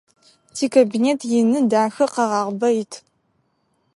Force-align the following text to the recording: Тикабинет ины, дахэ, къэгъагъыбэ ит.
Тикабинет 0.55 1.21
ины, 1.39 1.59
дахэ, 1.71 2.05
къэгъагъыбэ 2.13 2.69
ит. 2.81 2.93